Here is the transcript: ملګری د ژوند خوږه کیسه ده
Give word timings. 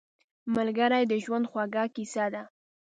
ملګری 0.55 1.03
د 1.07 1.13
ژوند 1.23 1.45
خوږه 1.51 1.83
کیسه 1.95 2.25
ده 2.33 2.43